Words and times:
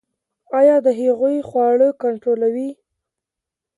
ایا 0.59 0.75
د 0.85 0.87
هغوی 0.99 1.37
خواړه 1.49 1.89
کنټرولوئ؟ 2.01 2.69